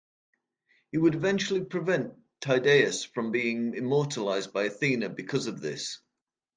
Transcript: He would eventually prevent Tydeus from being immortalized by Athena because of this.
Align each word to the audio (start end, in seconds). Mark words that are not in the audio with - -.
He 0.91 0.97
would 0.97 1.13
eventually 1.13 1.63
prevent 1.63 2.13
Tydeus 2.43 3.03
from 3.03 3.31
being 3.31 3.75
immortalized 3.75 4.51
by 4.51 4.63
Athena 4.63 5.09
because 5.09 5.45
of 5.45 5.61
this. 5.61 6.01